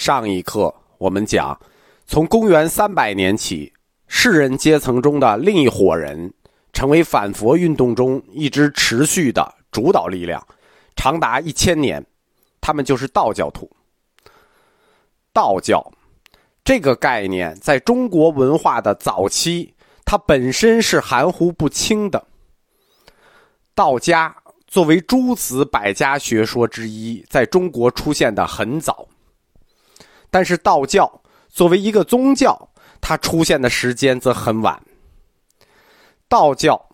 [0.00, 1.60] 上一课我们讲，
[2.06, 3.70] 从公元三百年起，
[4.08, 6.32] 士人阶层中的另一伙人，
[6.72, 10.42] 成为反佛运动中一支持续的主导力量，
[10.96, 12.02] 长达一千年。
[12.62, 13.70] 他们就是道教徒。
[15.34, 15.92] 道教
[16.64, 19.74] 这个概念，在中国文化的早期，
[20.06, 22.26] 它本身是含糊不清的。
[23.74, 24.34] 道家
[24.66, 29.06] 作为诸子百家学说之一，在中国出现的很早。
[30.30, 32.70] 但是道教作为一个宗教，
[33.00, 34.80] 它出现的时间则很晚。
[36.28, 36.88] 道教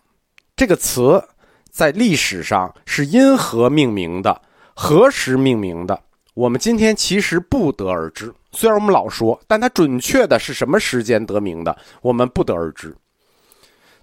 [0.55, 1.23] 这个词
[1.69, 4.41] 在历史上是因何命名的？
[4.73, 6.01] 何时命名的？
[6.33, 8.33] 我们今天其实不得而知。
[8.51, 12.95] 虽然我们老说，但它准确的是什么时间得名的，我们不得而知。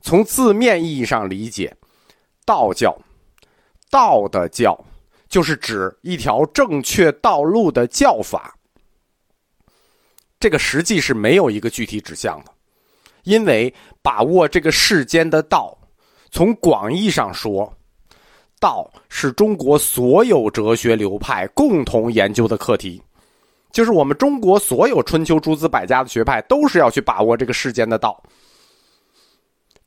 [0.00, 1.76] 从字面意义上理解，
[2.44, 2.96] 道教，
[3.90, 4.78] 道的教，
[5.28, 8.56] 就是指一条正确道路的教法。
[10.44, 12.52] 这个实际是没有一个具体指向的，
[13.22, 15.74] 因为把握这个世间的道，
[16.30, 17.74] 从广义上说，
[18.60, 23.02] 道是中国所有哲学流派共同研究的课题，
[23.72, 28.22] 就是我们中国所有春秋诸子百家的学派都是要去把握这个世间的道，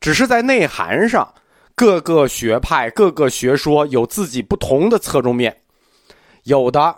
[0.00, 1.32] 只是在内涵上，
[1.76, 5.56] 各个学派、各个学说有自己不同的侧重面，
[6.42, 6.92] 有的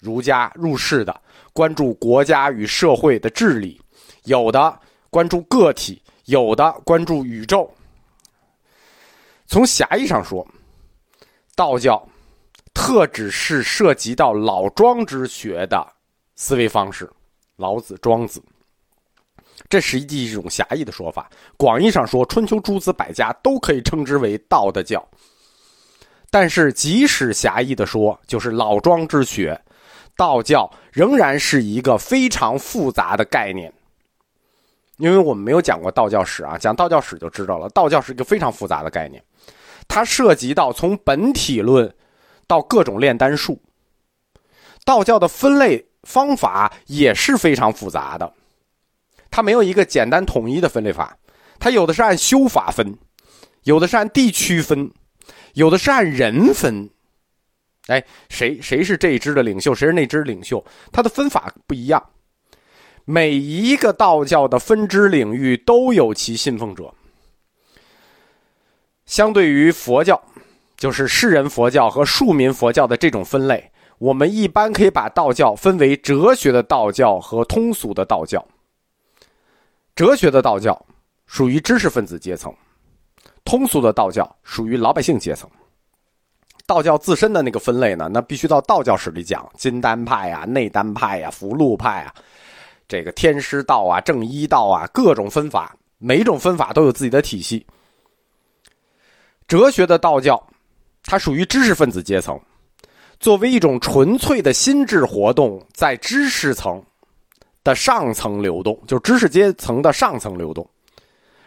[0.00, 1.20] 儒家入世的。
[1.52, 3.80] 关注国家与社会的治理，
[4.24, 4.78] 有的
[5.10, 7.70] 关注个体，有的关注宇宙。
[9.46, 10.46] 从狭义上说，
[11.56, 12.06] 道教
[12.72, 15.84] 特指是涉及到老庄之学的
[16.36, 17.10] 思维方式，
[17.56, 18.40] 老子、庄子。
[19.68, 21.28] 这实际是一种狭义的说法。
[21.56, 25.06] 广义上说，春秋诸子百家都可以称之为道的教。
[26.30, 29.60] 但是，即使狭义的说，就是老庄之学。
[30.20, 33.72] 道教仍然是一个非常复杂的概念，
[34.98, 37.70] 因为我们没有讲过道教史啊，讲道教史就知道了。
[37.70, 39.24] 道教是一个非常复杂的概念，
[39.88, 41.90] 它涉及到从本体论
[42.46, 43.62] 到各种炼丹术。
[44.84, 48.30] 道教的分类方法也是非常复杂的，
[49.30, 51.16] 它没有一个简单统一的分类法，
[51.58, 52.98] 它有的是按修法分，
[53.62, 54.90] 有的是按地区分，
[55.54, 56.90] 有的是按人分。
[57.90, 60.64] 哎，谁谁是这一支的领袖，谁是那支领袖？
[60.92, 62.00] 他的分法不一样。
[63.04, 66.94] 每一个道教的分支领域都有其信奉者。
[69.06, 70.22] 相对于佛教，
[70.76, 78.46] 就是世人佛教和庶民佛教的这种分类，我们一般可以把道教分为哲学的道教和通俗的道教。
[79.96, 80.86] 哲学的道教
[81.26, 82.54] 属于知识分子阶层，
[83.44, 85.50] 通俗的道教属于老百姓阶层。
[86.70, 88.08] 道教自身的那个分类呢？
[88.12, 92.14] 那必须到道教史里讲，金丹派啊、内丹派啊、福禄派啊，
[92.86, 97.66] 这个天师道啊、正一道啊，各种分法，每种分法都有自己的体系。
[99.48, 100.40] 哲学的道教，
[101.02, 102.38] 它属于知识分子阶层，
[103.18, 106.80] 作为一种纯粹的心智活动，在知识层
[107.64, 110.64] 的上层流动，就知识阶层的上层流动。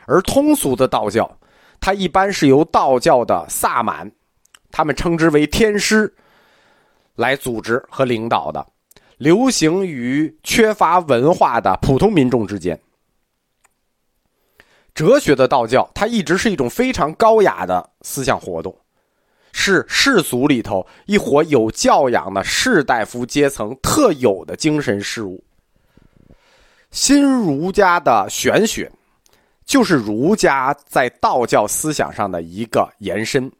[0.06, 1.34] 而通俗的道教，
[1.80, 4.12] 它一般是由道教的萨满。
[4.74, 6.12] 他们称之为天师，
[7.16, 8.66] 来组织和领导的，
[9.18, 12.78] 流行于缺乏文化的普通民众之间。
[14.96, 18.76] 哲学的道教，它一直是一种非常高雅的思想活动，
[19.52, 25.44] 是世俗里头一伙有教养的士大夫阶层特有的精神事物。
[26.90, 28.92] 新儒家的玄学，
[29.66, 33.52] 就是儒家在道教思想上的一个延伸。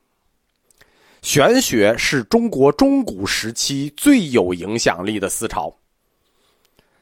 [1.24, 5.74] 玄学是中国中古时期最有影响力的思潮，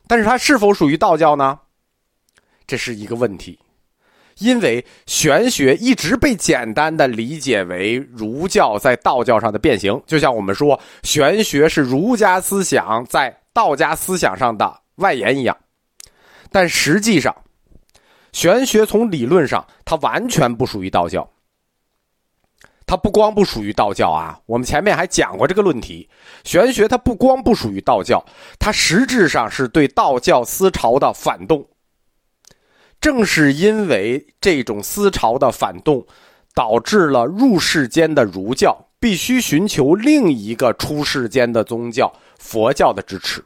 [0.07, 1.59] 但是它是否属于道教呢？
[2.67, 3.57] 这是一个问题，
[4.37, 15.57] 因为玄学一直被简单的理解为儒教在道教上的变形，就像我们说玄学是儒家思想在道家思想上的外延一样，
[16.51, 17.35] 但实际上，
[18.33, 21.27] 玄学从理论上它完全不属于道教。
[22.91, 26.09] 它不光不属于道教啊，我们前面还讲过这个论题。
[26.43, 28.21] 玄学它不光不属于道教，
[28.59, 31.65] 它实质上是对道教思潮的反动。
[32.99, 36.05] 正是因为这种思潮的反动，
[36.53, 43.41] 导致了入世间的儒教必须寻求另一个出世间的宗教——佛教的支持。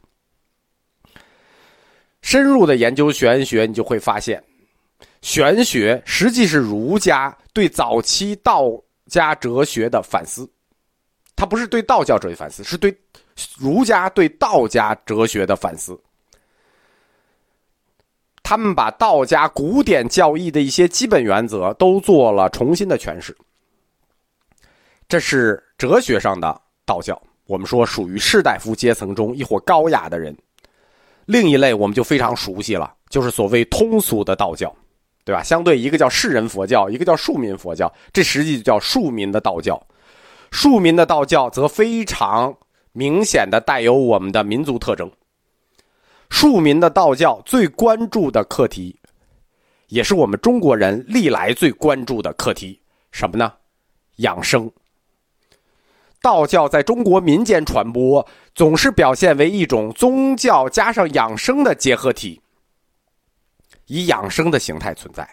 [2.23, 4.43] 深入的研究玄学，你就会发现，
[5.21, 8.81] 玄学实际是儒家对早期道。
[9.07, 10.49] 家哲学的反思，
[11.35, 12.95] 他不是对道教哲学反思，是对
[13.57, 15.99] 儒家对道家哲学的反思。
[18.41, 23.35] 他们把道家古典教义的一些基本原则都做了重新的诠释。
[25.07, 30.35] 这是哲学上的道教，我们说属于士大夫阶层中一伙高雅的人。
[31.25, 34.71] 另一类我们就非常熟悉了，就是所谓通俗的道教，
[35.25, 35.41] 对吧？
[35.43, 39.81] 相对一个叫士人佛教，一个叫庶民佛教，这实际就叫庶民的道教。
[40.51, 42.55] 庶民的道教则非常
[42.93, 45.11] 明显的带有我们的民族特征。
[46.29, 48.99] 庶民的道教最关注的课题，
[49.87, 52.79] 也是我们中国人历来最关注的课题，
[53.11, 53.51] 什么呢？
[54.17, 54.71] 养生。
[56.21, 62.41] 道教在中国民间传播，总是表现为一种宗教加上养生的结合体，
[63.87, 65.27] 以养生的形态存在，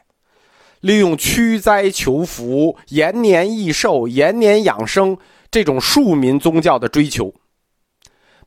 [0.80, 5.16] 利用驱灾求福、延年益寿、延年养生
[5.50, 7.32] 这种庶民宗教的追求。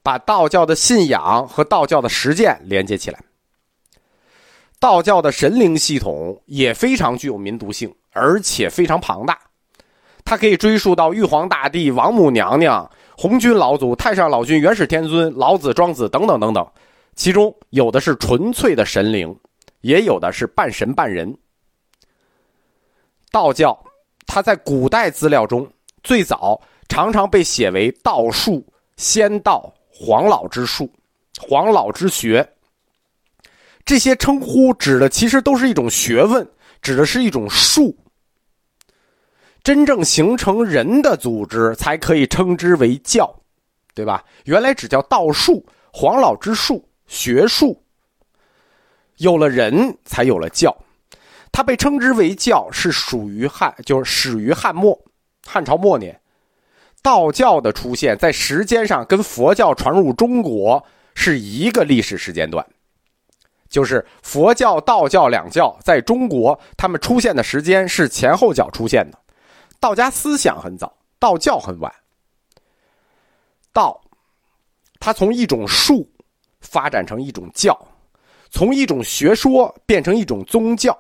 [0.04, 3.20] 把道教的信仰和道教的实践连接起来。
[4.80, 9.40] 道教的神灵系统也非常具有民族性，而且非常庞大。
[10.24, 12.88] 它可以追溯到玉皇大帝、王母娘娘、
[13.18, 16.68] 红军老祖、太上老君、元始天尊、老子、庄子等等等等。
[17.16, 19.36] 其中有的是纯粹的神灵，
[19.86, 21.32] 也有的是半神半人。
[23.30, 23.80] 道教
[24.26, 25.72] 它在古代资料中
[26.02, 26.60] 最早
[26.90, 28.66] 常常被写为道术、
[28.98, 29.72] 仙道。
[29.98, 30.92] 黄老之术，
[31.40, 32.46] 黄老之学，
[33.86, 36.46] 这些称呼指的其实都是一种学问，
[36.82, 37.96] 指的是一种术。
[39.64, 43.34] 真正形成人的组织，才可以称之为教，
[43.94, 44.22] 对吧？
[44.44, 47.82] 原来只叫道术，黄老之术，学术。
[49.18, 50.76] 有了人才有了教，
[51.52, 55.00] 它被称之为教，是属于汉，就是始于汉末，
[55.46, 56.20] 汉朝末年。
[57.02, 60.84] 道教的出现在时间上跟佛教传入中国
[61.14, 62.66] 是一个历史时间段，
[63.70, 69.20] 就是佛教、道教两教在中国他们出现的时间是前后脚出现的。
[69.80, 71.94] 道家思想很早，道教很晚。
[73.72, 74.02] 道，
[75.00, 76.10] 它从一种术
[76.60, 77.80] 发展成一种教，
[78.56, 80.98] 从一种学说变成一种宗教。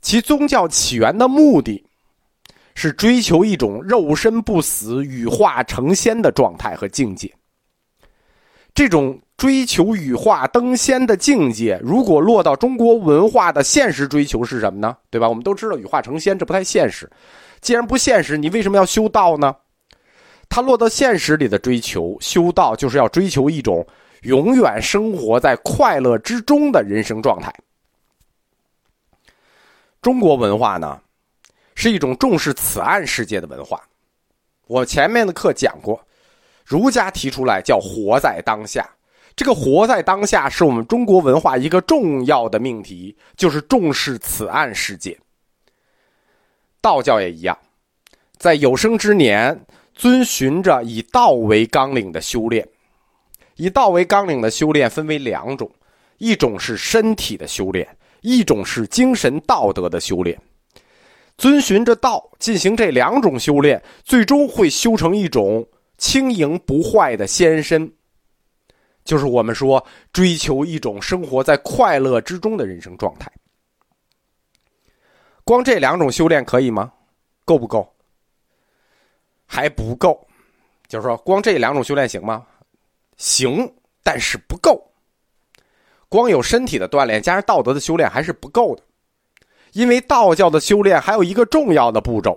[0.00, 1.82] 其宗教起源的目的。
[2.74, 7.30] 是追求一种肉身不死、羽化成仙的状态和境界。
[8.74, 14.96] 这种追求羽化登仙的境界，如果落到中国文化的现实追求是什么呢？
[15.10, 15.28] 对吧？
[15.28, 17.06] 我们都知道羽化成仙这不太现实。
[17.60, 19.54] 既然不现实，你为什么要修道呢？
[20.48, 23.86] 它落到现实里的追求，修道就是要追求一种
[24.22, 27.52] 永远生活在快乐之中的人生状态。
[30.00, 31.00] 中国文化呢？
[31.74, 33.82] 是一种重视此岸世界的文化。
[34.66, 36.06] 我前面的课讲过，
[36.64, 38.88] 儒家提出来叫“活在当下”。
[39.34, 45.18] 这个“活在当下”是我们中国文化一个重要的命题，就是重视此岸世界。
[46.80, 47.58] 道教也一样，
[48.36, 49.64] 在有生之年
[49.94, 52.68] 遵循着以道为纲领的修炼。
[53.62, 55.70] 以道为纲领的修炼分为两种，
[56.18, 57.86] 一种是身体的修炼，
[58.20, 60.36] 一种是精神道德的修炼。
[61.38, 65.64] 遵循着道进行这两种修炼，最终会修成一种
[65.96, 67.88] 轻盈不坏的仙身，
[69.04, 73.30] 就是我们说追求一种生活在快乐之中的人生状态。
[75.44, 76.92] 光这两种修炼可以吗？
[77.44, 77.88] 够不够？
[79.46, 80.26] 还不够。
[80.88, 82.44] 就是说，光这两种修炼行吗？
[83.22, 84.90] 行，但是不够。
[86.08, 88.82] 光有身体的锻炼加上道德的修炼还是不够的。
[89.74, 92.36] 因为道教的修炼还有一个重要的步骤，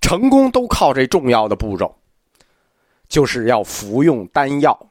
[0.00, 1.94] 成功都靠这重要的步骤，
[3.10, 4.88] 就是要服用丹药。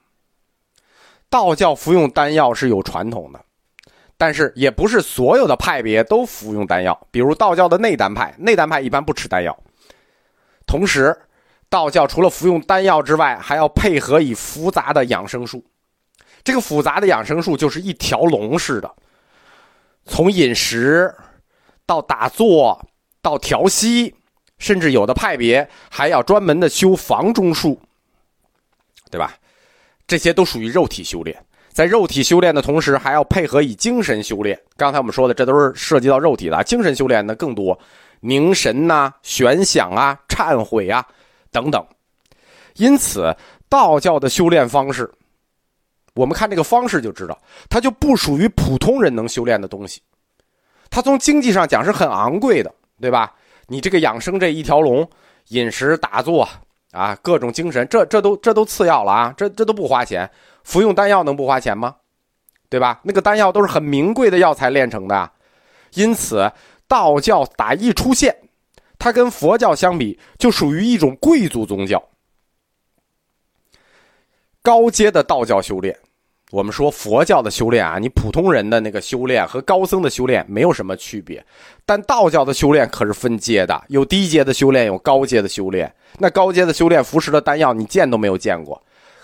[1.27, 3.43] 道教服用丹药是有传统的，
[4.15, 7.07] 但是也不是所有的派别都服用丹药。
[7.09, 9.57] 比如道教的内丹派，内丹派一般不吃丹药。
[10.67, 11.19] 同时，
[11.69, 15.63] 道教除了服用丹药之外，还要配合以复杂的养生术。
[16.43, 18.93] 这个复杂的养生术就是一条龙式的，
[20.05, 21.13] 从饮食。
[21.85, 22.79] 到打坐，
[23.19, 24.13] 到调息，
[24.59, 27.81] 甚至有的派别还要专门的修房中术，
[29.09, 29.33] 对吧？
[30.05, 31.35] 这些都属于肉体修炼。
[31.73, 34.61] 在肉体修炼的同时，还要配合以精神修炼。
[34.77, 36.63] 刚才我们说的，这都是涉及到肉体的。
[36.63, 37.79] 精神修炼呢更多，
[38.19, 41.03] 凝神呐、悬想啊、忏悔啊
[41.51, 41.85] 等等。
[42.75, 43.35] 因此，
[43.67, 45.11] 道教的修炼方式，
[46.13, 47.37] 我们看这个方式就知道，
[47.69, 50.01] 它就不属于普通人能修炼的东西。
[50.89, 53.33] 它从经济上讲是很昂贵的，对吧？
[53.67, 55.07] 你这个养生这一条龙，
[55.49, 56.47] 饮食、打坐、
[56.91, 60.29] 啊，各种精神，这这都这都次要了啊，这这都不花钱，
[60.63, 61.95] 服用丹药能不花钱吗？
[62.69, 62.99] 对吧？
[63.03, 65.31] 那个丹药都是很名贵的药材炼成的，
[65.93, 66.51] 因此
[66.87, 68.35] 道教打一出现，
[68.99, 72.03] 它跟佛教相比，就属于一种贵族宗教。
[74.61, 75.97] 高阶的道教修炼，
[76.51, 81.43] 我们说佛教的修炼啊，你普通人的那个修炼和高僧的修炼没有什么区别，
[81.85, 85.91] 但道教的修炼可是分阶的，有低阶的修炼，有高阶的修炼。
[86.19, 88.83] 那高阶的修炼服食的丹药，你见都没有见过。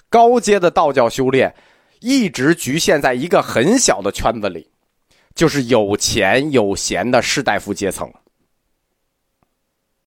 [0.09, 1.53] 高阶的道教修炼。
[2.01, 4.69] 一直局限在一个很小的圈子里，
[5.33, 8.07] 就是有钱有闲的士大夫阶层。